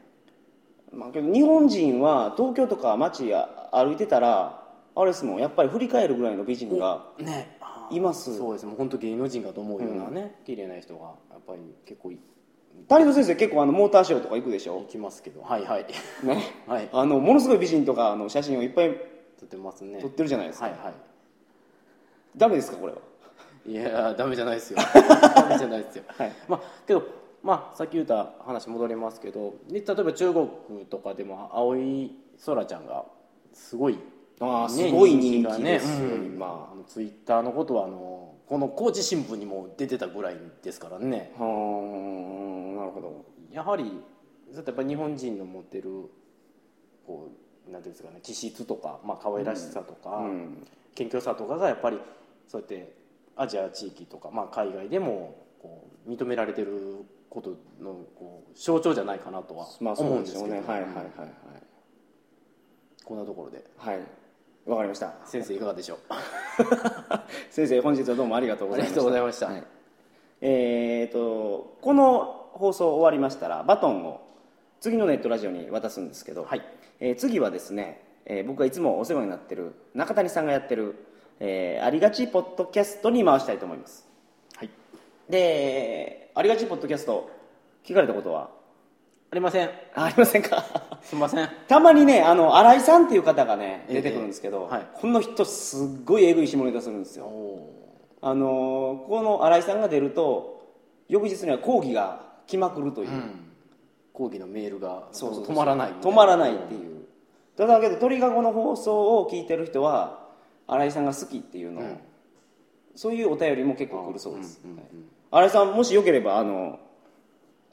[0.91, 4.61] まあ、けど日本人は東京とか街や歩いてたら
[4.93, 5.39] あれですもん。
[5.39, 7.57] やっぱり振り返るぐらいの美人がね。
[7.61, 7.62] あ
[7.95, 8.37] います。
[8.37, 12.19] そうですもう本当芸能人かと思うようなね、綺麗な人がやっぱり結構い
[12.87, 14.79] 谷戸先生結構あのモーターショーとか行くでしょ？
[14.79, 15.41] 行きますけど。
[15.41, 15.85] はいはい。
[16.23, 16.43] ね？
[16.67, 16.89] はい。
[16.91, 18.89] あのものすごい美人とかあの写真をいっぱい
[19.39, 19.99] 撮ってますね。
[20.01, 20.93] 撮ってるじゃないですか、はいは
[22.35, 22.99] ダメですかこれは？
[23.65, 24.79] いいやーダメじゃないですよ。
[25.35, 26.03] ダメじゃないですよ。
[26.07, 26.31] はい。
[26.47, 27.03] まあけど
[27.43, 30.49] まあさっき言った話戻りますけどで例えば中国
[30.89, 33.05] とかでも青い空ちゃんが
[33.53, 33.99] すごい
[34.43, 36.01] ああねすごい人人気です。
[36.01, 36.25] よ、うん。
[36.25, 41.33] 今あのツイッターのことはあのこの高知新聞にも出てたぐらいですからね。
[41.37, 45.89] はあなるほどやはりってやっぱり日本人の持ってる
[47.07, 47.29] こ
[47.67, 51.97] うなんていうんですかね気質とか、まあ可愛らしさとか、うん謙虚さとかがやっぱり
[52.47, 52.93] そうやって
[53.35, 61.05] アジア地域とか、まあ、海外でもこう認められてることのこう象徴じゃないかなとはまあそう思うんですけど、でしょうねはいはいはい
[63.03, 64.05] こんなところではいはい
[64.65, 65.13] わかりました。
[65.25, 65.97] 先生いかがでしょう？
[67.51, 68.95] 先生本日はどうもありがとうございました。
[68.95, 69.45] ありがとうございました。
[69.47, 69.63] はい。
[70.41, 74.21] えー、とこの放送終わりましたらバトンを
[74.79, 76.61] 次のネットラジオに渡すんですけど、はい。
[76.99, 80.95] えー次はですね、えー僕がいつもお世話になってる中谷さんがやってる、
[81.41, 84.07] えーありがちポッドキャストに回したいと思います。
[84.55, 84.69] はい。
[85.29, 87.29] でありがちポッドキャスト
[87.83, 88.49] 聞かれたことは？
[89.29, 89.67] ありません。
[89.93, 90.63] あありませんか？
[91.03, 91.49] すみません。
[91.67, 94.01] たまにねあの新井さんっていう方がねええ。
[94.01, 94.87] 出てくるんですけど、はい。
[94.93, 97.29] この人すっごいえぐい下ネタするんですよ。
[98.21, 100.65] あのーこの新井さんが出ると
[101.09, 103.51] 翌日には講義が来まくるという、うん。
[104.13, 107.03] 講義のメールが止まらない止まらないっていう。
[107.57, 110.27] ただけど鳥かごの放送を聞いてる人は
[110.67, 111.97] 新井さんが好きっていうのを、うん。
[112.95, 114.83] そういうお便りも結構来るそうです、うんうんうん。
[115.31, 115.43] はい。
[115.43, 116.79] 新井さんもしよければあの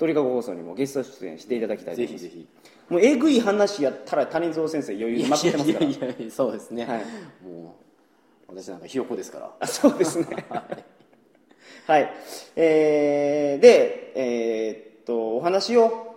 [0.01, 2.23] 鳥かご放送にもゲスト出演していただきたいと思います。
[2.25, 2.49] ぜひぜひ。
[2.89, 5.87] もうえぐい話やったら谷蔵先生余裕でまくってますから。
[5.87, 7.05] いやいやいやそうですね、はい。
[7.45, 7.77] も
[8.49, 9.53] う私なんかひよこですから。
[9.61, 10.27] あそうですね。
[11.87, 12.11] はい。
[12.57, 16.17] えーでえーっとお話を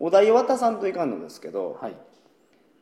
[0.00, 1.96] お題を渡さんといかんのですけど、はい。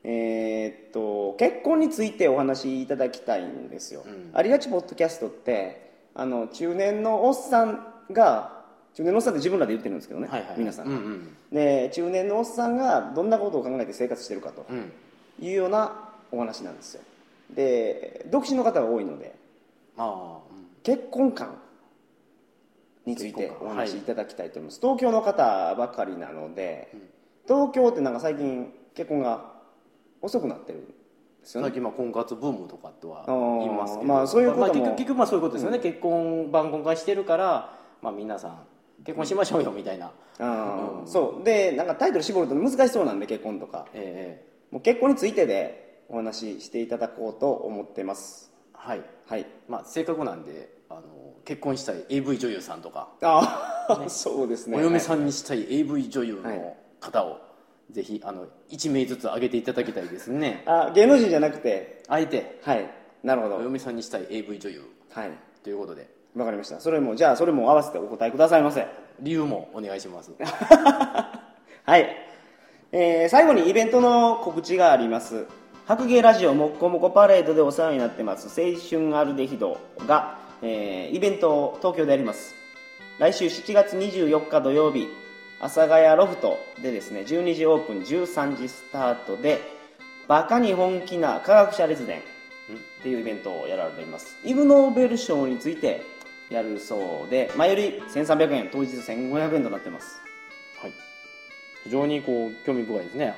[0.04, 4.30] えーっと結婚についてお話しいただきたいんですよ、うん。
[4.32, 8.55] ありがちポッドキャストってあの中年のおっさんが
[8.96, 10.54] 中年のおっさんって自分らで言ってるんですけどね、はいはい。
[10.56, 11.36] 皆さん、うんうん。
[11.52, 14.90] で中年のおっさんがどんなことを考えて生活してるかとうん
[15.38, 15.92] いうような
[16.32, 17.02] お話なんですよ。
[17.54, 19.34] で独身の方が多いので
[19.98, 20.06] うん。
[20.82, 21.58] 結婚観
[23.04, 26.88] についてお話しいただきたいと思います、東京の方ばかりなので、
[27.46, 29.52] 東京ってなんか最近結婚が
[30.22, 30.92] 遅くなってるんで
[31.44, 31.66] すよね。
[31.66, 34.12] 最近まあ婚活ブームとかとは言いますけど。
[34.12, 38.58] まあそういうこともまあ、結局まあそういうことですよね、結婚晩婚化してるから、まあ、皆さん
[39.04, 41.44] 結婚しましょうよみたいな、あーそう。
[41.44, 43.86] でなんかタイトル絞ると難しそうなんで結婚とか。
[43.94, 48.52] ええもう結婚についてでお話ししていただこうと思ってます。
[48.72, 49.02] はい。
[49.26, 49.46] はい。
[49.68, 51.02] まあせっかくなんであの
[51.44, 54.76] 結婚したい AV 女優さんとか、ああ、 そうですね。
[54.76, 56.58] お嫁ん、さんにしたい AV 女優はい。
[56.58, 57.38] の方を、
[57.90, 60.64] ぜひあの1名ずつ挙げていただきたいですね。
[60.66, 62.02] あ芸能人じゃなくて。
[62.08, 62.58] あえて。
[62.62, 62.90] はい。
[63.22, 63.56] なるほど。
[63.56, 64.82] お嫁さんにしたい AV 女優。
[65.10, 65.30] はい。
[65.62, 66.80] ということでわかりました。
[66.80, 68.86] それもじゃあそれも合わせてお答えくださいませ。
[69.20, 70.32] 理由もお願いします。
[71.84, 72.16] はい、
[72.92, 75.46] えー最後にイベントの告知があります。
[75.86, 78.48] 白芸ラジオもっこもこパレードでお世話になってます。
[78.60, 82.54] 青春アルデヒドが、えーイベントを東京でやります。
[83.18, 85.08] 来週7月24日土曜日
[85.58, 89.60] 阿佐ヶ谷ロフトでですね12時オープン13時スタートで
[90.28, 92.22] バカに本気な科学者列伝っ
[93.02, 94.36] ていうイベントをやられています。
[94.44, 96.15] イグ・ノーベル賞について
[96.50, 100.20] やるそうで前より1300円当日1500円となってます。
[100.80, 100.92] はい。
[101.84, 103.34] 非常にこう興味深いですね。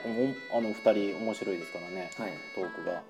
[0.50, 0.74] おあの2
[1.14, 2.10] 人面白いですからね。
[2.18, 2.32] はい。
[2.54, 3.02] トークが。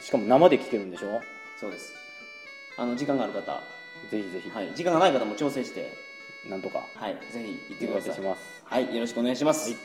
[0.00, 1.20] しかも生で聞けるんでしょ？
[1.58, 1.92] そうです。
[2.76, 3.62] あの時間がある方、は
[4.10, 5.92] ぜひぜひ、い、時間がない方も調整して、
[6.48, 6.86] なんとか。
[6.94, 8.14] はい、ぜひ行っておください。
[8.14, 8.62] します。
[8.64, 8.94] はい。
[8.94, 9.78] よろしくお願いします、はい。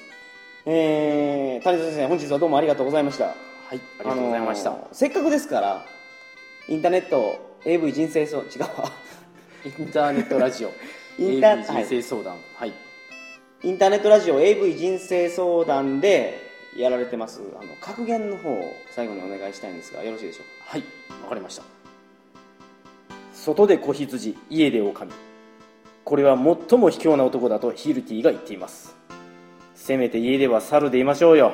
[0.65, 3.26] えー、谷田先生本日はどうもありがとうございました。
[3.26, 3.36] はい。
[3.72, 5.86] ありがとうございました、あのーせっかくですから
[6.67, 8.91] インターネット AV 人生相違うわ
[9.67, 10.71] インターネットラジオ。
[11.19, 12.38] インター AV 人生相談。
[12.56, 12.73] はい、
[13.63, 16.39] インターネットラジオ AV 人生相談で
[16.77, 17.41] やられてます。
[17.60, 20.84] あの格言の方を最後にお願いしたいんですがよろしいでしょうはい。
[21.23, 21.63] わかりました。
[23.34, 25.12] 外で子羊家で狼。
[26.06, 28.95] これは最も卑怯な男だとヒルティが言っています。
[29.76, 31.53] せめて家では猿でいましょうよ